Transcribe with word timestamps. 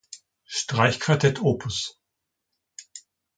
Streichquartett" 0.47 1.39
op. 1.43 1.61